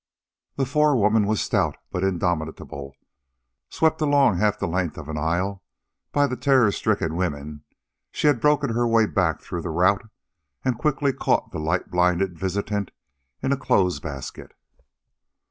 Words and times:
The 0.55 0.65
forewoman 0.65 1.27
was 1.27 1.41
stout, 1.41 1.77
but 1.91 2.03
indomitable. 2.03 2.95
Swept 3.69 4.01
along 4.01 4.37
half 4.39 4.57
the 4.57 4.67
length 4.67 4.97
of 4.97 5.07
an 5.09 5.17
aisle 5.19 5.61
by 6.11 6.25
the 6.25 6.35
terror 6.35 6.71
stricken 6.71 7.15
women, 7.15 7.63
she 8.11 8.25
had 8.25 8.41
broken 8.41 8.71
her 8.71 8.87
way 8.87 9.05
back 9.05 9.41
through 9.41 9.61
the 9.61 9.69
rout 9.69 10.09
and 10.65 10.75
quickly 10.79 11.13
caught 11.13 11.51
the 11.51 11.59
light 11.59 11.91
blinded 11.91 12.35
visitant 12.35 12.89
in 13.43 13.51
a 13.51 13.57
clothes 13.57 13.99
basket. 13.99 14.55